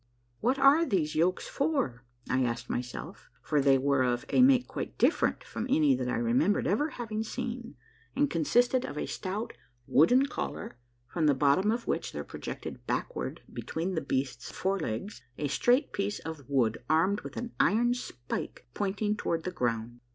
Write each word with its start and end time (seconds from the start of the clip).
"What 0.41 0.57
are 0.57 0.83
those 0.83 1.13
yokes 1.13 1.47
for?" 1.47 2.03
I 2.27 2.43
asked 2.43 2.71
myself, 2.71 3.29
for 3.43 3.61
they 3.61 3.77
were 3.77 4.01
of 4.01 4.25
a 4.29 4.41
make 4.41 4.67
quite 4.67 4.97
different 4.97 5.43
from 5.43 5.67
any 5.69 5.93
that 5.93 6.07
I 6.09 6.15
remembered 6.17 6.65
ever 6.65 6.89
having 6.89 7.21
seen, 7.21 7.75
and 8.15 8.27
consisted 8.27 8.83
of 8.83 8.97
a 8.97 9.05
stout 9.05 9.53
wooden 9.85 10.25
collar 10.25 10.79
from 11.05 11.27
the 11.27 11.35
bottom 11.35 11.69
of 11.69 11.85
which 11.85 12.13
there 12.13 12.23
projected 12.23 12.87
backward 12.87 13.43
between 13.53 13.93
the 13.93 14.01
beast's 14.01 14.51
forelegs 14.51 15.21
a 15.37 15.47
straight 15.47 15.93
piece 15.93 16.17
of 16.17 16.49
wood 16.49 16.83
armed 16.89 17.21
with 17.21 17.37
an 17.37 17.51
iron 17.59 17.93
spike 17.93 18.65
pointing 18.73 19.15
toward 19.15 19.43
the 19.43 19.51
ground. 19.51 19.99